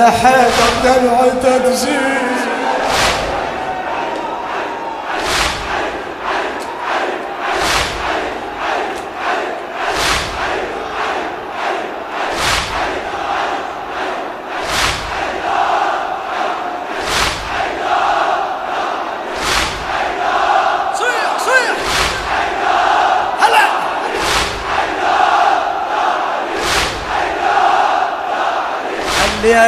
حيدر 0.00 0.72
دمعة 0.84 1.58
تزيد 1.58 2.11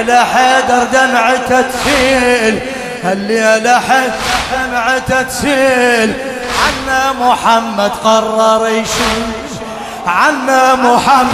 الليلة 0.01 0.25
حيدر 0.25 0.85
دمعته 0.93 1.61
تسيل 1.63 2.61
الليلة 3.05 3.81
حيدر 3.81 4.13
دمعته 4.53 5.23
تسيل 5.23 6.13
عنا 6.65 7.13
محمد 7.21 7.91
قرر 8.05 8.69
يشيل 8.69 9.27
عنا 10.07 10.75
محمد 10.75 11.31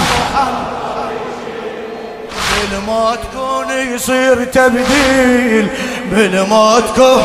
بالموت 2.71 3.19
كون 3.37 3.71
يصير 3.71 4.45
تبديل 4.45 5.69
بالموت 6.11 6.85
كون 6.97 7.23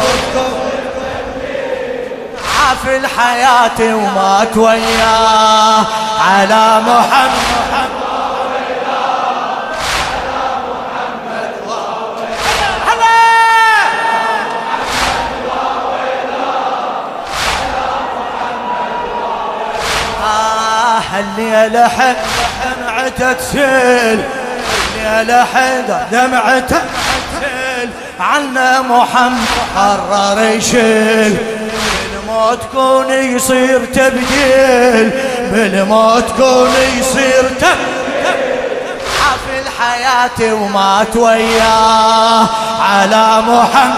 عاف 2.60 2.88
الحياة 2.88 3.96
ومات 3.96 4.58
وياه. 4.58 5.86
على 6.30 6.82
محمد 6.88 7.55
الليلة 21.20 21.88
حد 21.88 22.16
دمعته 22.66 23.34
تسيل. 23.34 24.20
الليلة 25.06 25.46
حد 25.54 26.08
دمعته 26.12 26.82
تسيل. 26.82 27.90
عنا 28.20 28.82
محمد 28.82 29.48
قرر 29.76 30.42
يشيل. 30.42 31.38
بالموت 32.14 32.60
كون 32.74 33.10
يصير 33.10 33.86
تبديل. 33.86 35.12
بالموت 35.52 36.26
كون 36.38 36.74
يصير 37.00 37.44
تبديل 37.60 37.96
عافي 39.26 39.60
الحياة 39.62 40.54
ومات 40.54 41.16
وياه 41.16 42.50
على 42.82 43.42
محمد 43.42 43.96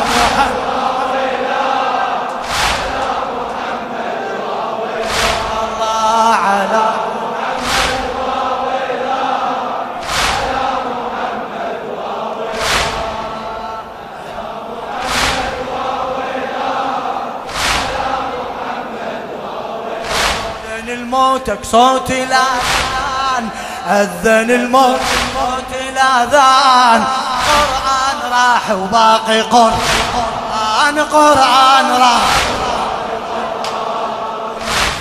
الموتك 21.18 21.60
صوت 21.64 22.12
الأذان. 22.12 23.50
أذن 23.90 24.52
الموت 24.52 25.00
صوت 25.34 25.82
الأذان. 25.90 27.04
قرآن 27.48 28.32
راح 28.32 28.72
وباقي 28.72 29.42
قرآن. 29.42 31.00
قرآن 31.12 31.92
راح. 31.92 32.22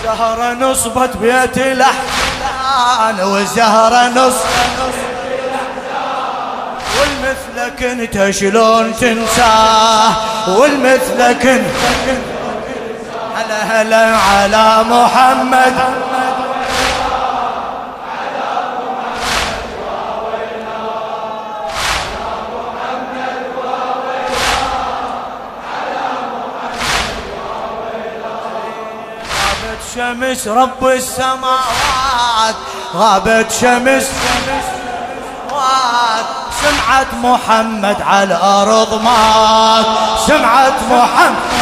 زهرة 0.05 0.53
نصبت 0.53 1.17
بيت 1.17 1.59
الأحزان. 1.59 3.21
وزهرة 3.21 4.09
نصبت 4.09 4.77
والمثل 7.01 7.57
والمثلك 7.57 7.83
انت 7.83 8.31
شلون 8.31 8.97
تنساه. 9.01 10.13
والمثلك 10.49 11.47
انت 11.47 12.36
هلا 13.37 13.83
هلا 13.83 14.17
على 14.17 14.85
محمد. 14.85 15.75
شمس 29.95 30.49
رب 30.49 30.87
السماوات 30.87 32.55
غابت 32.95 33.53
شمس 33.61 34.11
سمعت 35.51 36.27
سمعت 36.63 37.07
محمد 37.23 38.03
على 38.03 38.25
الأرض 38.25 39.03
مات 39.03 39.87
سمعت 40.27 40.73
محمد 40.91 41.56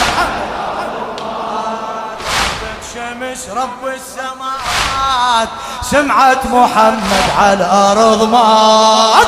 رب 3.52 3.87
السماوات 3.87 5.49
سمعت 5.82 6.46
محمد 6.46 7.25
على 7.38 7.55
الأرض 7.55 8.23
مات. 8.23 9.26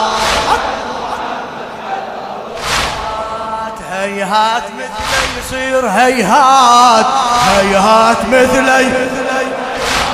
هيهات 3.92 4.62
مثلي 4.62 5.38
يصير 5.38 5.88
هيهات 5.88 7.06
هيهات 7.48 8.16
مثلي. 8.28 9.08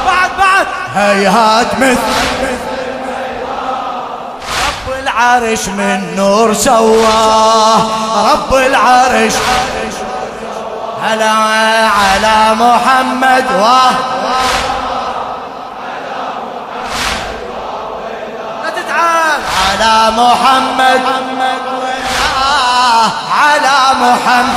بعد 0.06 0.30
بعد. 0.38 0.66
هيهات 0.94 1.74
مثلي. 1.74 1.96
رب 4.66 4.92
العرش 5.02 5.68
من 5.68 6.16
نور 6.16 6.54
سواه 6.54 7.78
رب 8.32 8.54
العرش 8.54 9.32
هلا 11.02 11.30
على 11.30 12.54
محمد 12.54 13.44
واه 13.60 13.92
لا 18.62 18.70
تتعال 18.70 19.40
على 19.68 20.10
محمد. 20.16 21.00
على 23.32 23.78
محمد. 24.00 24.56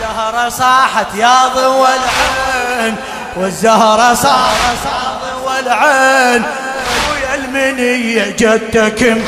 الزهرة 0.00 0.48
صاحت 0.48 1.14
يا 1.14 1.48
ضوى 1.56 1.88
العين. 1.88 2.96
والزهرة 3.36 4.14
صاحت 4.14 4.78
يا 4.84 5.18
ضوى 5.24 5.60
العين. 5.60 6.42
أبويا 6.42 7.34
المنية 7.34 8.36
جدك. 8.38 9.22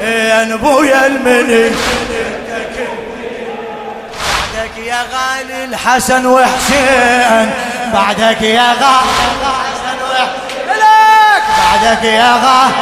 يا 0.00 0.54
أبويا 0.54 1.06
المنية 1.06 1.72
يا 4.84 5.02
غالي 5.12 5.64
الحسن 5.64 6.26
وحسين 6.26 7.50
بعدك 7.92 8.42
يا 8.42 8.72
غالي 8.72 9.24
الحسن 9.40 9.98
وحسين 10.10 10.78
بعدك 11.58 12.04
يا 12.04 12.32
غالي 12.32 12.74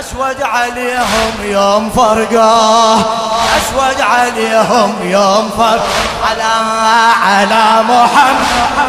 أسود 0.00 0.42
عليهم 0.42 1.32
يوم 1.42 1.90
فرقة 1.90 2.94
أسود 3.56 4.00
عليهم 4.00 4.96
يوم 5.02 5.50
فرق 5.58 5.86
على 6.30 6.52
على 7.24 7.82
محمد 7.82 8.88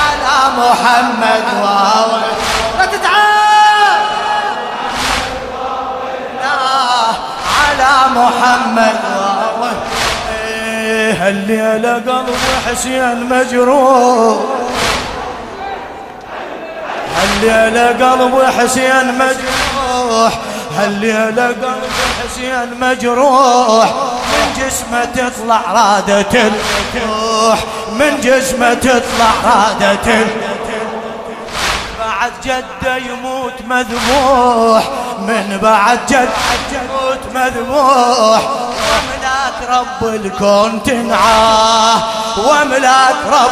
على 0.00 0.52
محمد 0.58 1.44
واو. 1.62 2.25
محمد. 8.16 8.96
واو 9.16 9.70
إيه، 10.44 11.28
الليلة 11.28 11.94
قلب 11.94 12.36
حسين 12.66 13.28
مجروح. 13.30 14.38
هالليلة 17.16 17.86
قلب 17.88 18.44
حسين 18.58 19.18
مجروح. 19.18 20.32
هالليلة 20.78 21.46
قلب 21.46 21.92
حسين 22.24 22.80
مجروح. 22.80 23.88
من 24.32 24.62
جسمه 24.62 25.04
تطلع 25.04 25.60
رادة 25.72 26.50
الروح 26.94 27.58
من 27.92 28.20
جسمه 28.20 28.74
تطلع 28.74 29.30
رادة 29.44 29.96
بعد 29.96 30.45
جده 32.46 32.96
يموت 32.96 33.52
مذبوح 33.66 34.82
من 35.18 35.58
بعد 35.62 35.98
جد 36.08 36.28
يموت 36.72 37.20
مذبوح. 37.34 38.40
وملاك 38.86 39.58
رب 39.70 40.08
الكون 40.08 40.82
تنعاه 40.82 42.02
وملاك 42.38 43.16
رب 43.26 43.50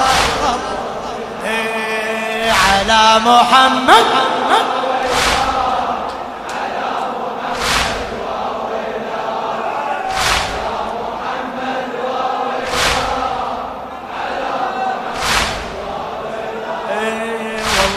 على 2.69 3.21
محمد. 3.21 4.05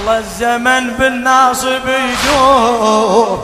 والله 0.07 0.19
الزمن 0.19 0.93
بالناصب 0.93 1.87
يدور 1.87 3.39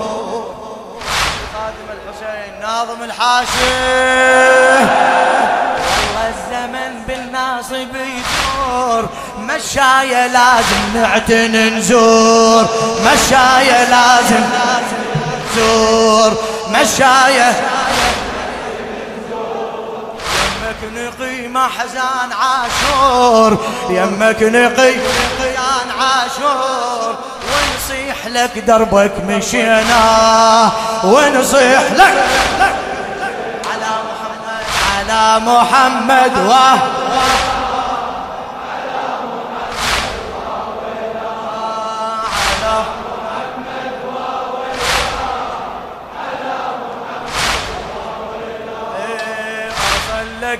خادم 1.53 1.87
الحسين 1.91 2.61
ناظم 2.61 3.03
الحاشي. 3.03 3.73
الناصب 7.09 7.95
يدور 7.95 9.09
مشاية 9.39 10.27
لازم 10.27 10.81
نعتن 10.95 11.77
نزور. 11.77 12.65
مشاية 13.05 13.89
لازم 13.89 14.43
نزور. 15.55 16.31
مشاية 16.69 17.55
يمك 20.83 21.09
نقي 21.19 21.67
حزان 21.67 22.29
عاشور 22.31 23.57
يمك 23.89 24.43
نقي 24.43 24.93
قيان 25.41 25.89
عاشور. 25.99 27.15
ونصيح 27.53 28.27
لك 28.27 28.59
دربك 28.59 29.11
مشينا 29.27 30.71
ونصيح 31.03 31.91
لك 31.91 32.25
على 34.97 35.39
محمد 35.39 36.31
و 36.47 36.53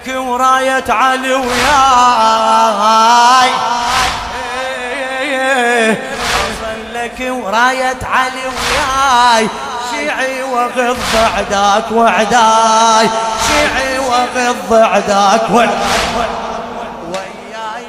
لك 0.04 0.16
وراية 0.16 0.84
علي 0.90 1.34
وياي. 1.34 1.52
لك 6.94 7.20
وراية 7.20 7.98
علي 8.04 8.42
وياي. 8.46 9.50
شيعي 9.92 10.44
وغض 10.44 10.98
عداك 11.38 11.92
وعداي. 11.92 13.10
شيعي 13.48 14.00
وغض 14.00 14.74
عداك 14.74 15.52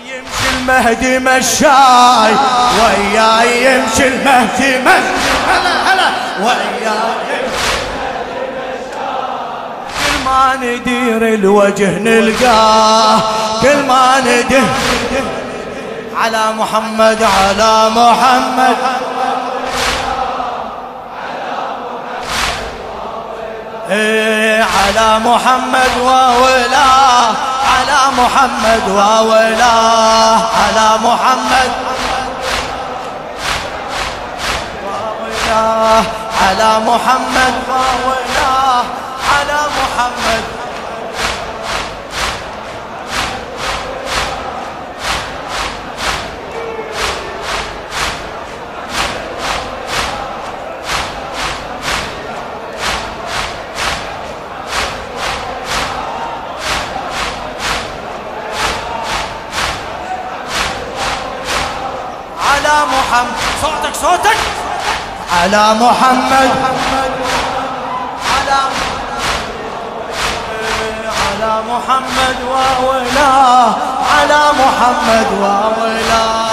يمشي 0.06 0.48
المهدي 0.56 1.18
مشاي. 1.18 2.34
وياي 2.80 3.64
يمشي 3.64 4.08
المهدي 4.08 4.78
مشاي. 4.78 5.02
هلا 5.48 5.72
هلا. 5.92 6.08
وياي 6.40 7.33
ما 10.34 10.56
ندير 10.56 11.34
الوجه 11.34 11.98
نلقاه 11.98 13.20
كل 13.62 13.82
ما 13.88 14.20
ندير 14.20 14.64
على 16.16 16.52
محمد 16.58 17.22
على 17.22 17.90
محمد. 17.90 18.76
إيه 23.90 24.64
على 24.64 25.18
محمد 25.18 25.90
وولاه 26.00 27.34
على 27.74 28.00
محمد 28.18 28.82
وولاه 28.88 30.38
على 30.64 30.98
محمد. 31.04 31.70
وولاه 34.86 36.02
على 36.42 36.78
محمد 36.86 37.54
وولاه 37.68 38.23
محمد. 39.94 40.44
على 62.40 62.86
محمد. 62.86 63.34
صوتك 63.62 63.94
صوتك. 63.94 64.36
على 65.32 65.74
محمد. 65.74 66.73
محمد 71.74 72.36
وولاه 72.50 73.74
على 74.14 74.40
محمد 74.60 75.26
وولاه 75.42 76.43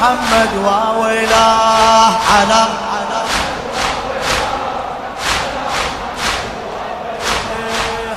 محمد 0.00 0.48
وولاه 0.64 2.12
على. 2.32 2.62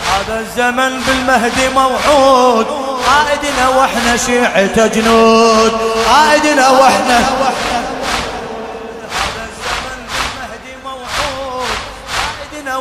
هذا 0.08 0.40
الزمن 0.40 1.02
بالمهدي 1.08 1.70
موعود. 1.70 2.68
قائدنا 3.08 3.70
وإحنا 3.70 4.18
شيعة 4.18 4.88
جنود 4.88 5.72
قائدنا 6.08 6.70
وإحنا. 6.70 7.20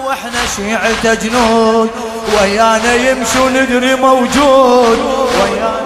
وإحنا 0.07 0.41
شيعة 0.57 1.15
جنود 1.15 1.91
ويانا 2.35 2.95
يمشوا 2.95 3.51
ندري 3.51 3.95
موجود. 3.95 4.99
ويانا 5.41 5.82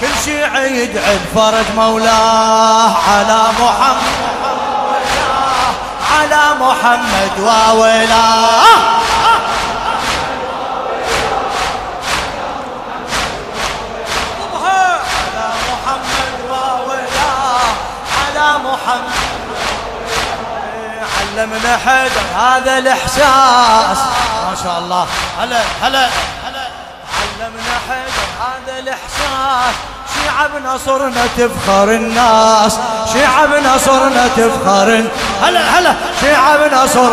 كل 0.00 0.06
شيعة 0.24 0.60
يدعي 0.60 1.18
فرج 1.34 1.64
مولاه 1.76 2.96
على 3.10 3.42
محمد 3.60 4.24
على 6.10 6.54
محمد 6.60 7.32
وولاه 7.38 9.04
محمد. 18.64 19.14
علمنا 21.20 21.76
حيدر 21.76 22.24
هذا 22.36 22.78
الإحساس. 22.78 23.98
ما 24.48 24.56
شاء 24.62 24.78
الله. 24.78 25.06
هلا 25.40 25.60
هلا 25.82 26.08
هلا. 26.44 26.68
علمنا 27.20 27.74
حيدر 27.88 28.13
هذا 28.40 28.78
الإحساس 28.78 29.74
شيعة 30.14 30.46
بنصرنا 30.46 31.26
تفخر 31.36 31.90
الناس 31.90 32.78
شيعة 33.12 33.46
بنصرنا 33.46 34.28
تفخر 34.36 35.04
هلا 35.42 35.78
هلا 35.78 35.94
شيعة 36.20 36.56
بنصر 36.56 37.12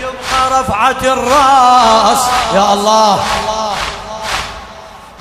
يبقى 0.00 0.60
رفعة 0.60 1.02
الرأس. 1.02 2.18
يا 2.54 2.72
الله 2.72 3.24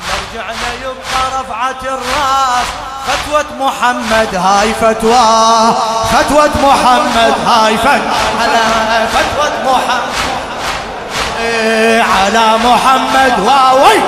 مرجعنا 0.08 0.74
يبقى 0.82 1.42
رفعة 1.42 1.82
الرأس. 1.84 2.68
فتوة 3.08 3.46
محمد 3.60 4.36
هاي 4.36 4.74
فتوى 4.74 5.76
فتوة 6.12 6.50
محمد 6.64 7.34
هاي 7.48 7.78
فتوى 7.78 9.08
فتوة 9.14 9.52
محمد. 9.66 10.41
على 12.02 12.58
محمد 12.58 13.40
واوي! 13.40 14.00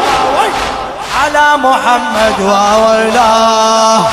على 1.23 1.57
محمد 1.57 2.39
واويلاه 2.39 4.03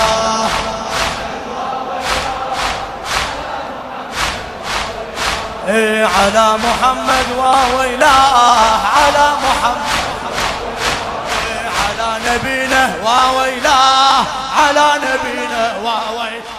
إيه 5.68 6.04
على 6.06 6.56
محمد 6.58 7.26
واويلاه 7.38 8.80
على 8.96 9.32
محمد 9.44 10.00
نبينا 12.26 12.90
واويلاه 13.04 14.24
على 14.58 14.86
نبينا 14.96 15.72
واويلاه 15.82 16.49